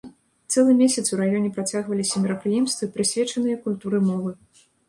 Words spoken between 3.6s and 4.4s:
культуры мовы.